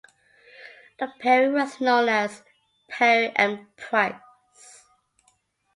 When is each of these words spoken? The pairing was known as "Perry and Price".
The 0.97 1.09
pairing 1.19 1.53
was 1.53 1.79
known 1.79 2.09
as 2.09 2.41
"Perry 2.89 3.31
and 3.35 3.67
Price". 3.77 4.19